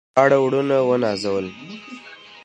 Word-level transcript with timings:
دواړه 0.15 0.37
وروڼه 0.43 0.77
ونازول. 0.89 1.47